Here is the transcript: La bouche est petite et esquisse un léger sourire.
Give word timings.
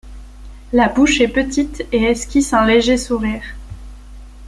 La 0.73 0.89
bouche 0.89 1.21
est 1.21 1.27
petite 1.27 1.85
et 1.91 2.01
esquisse 2.05 2.53
un 2.53 2.65
léger 2.65 2.97
sourire. 2.97 3.43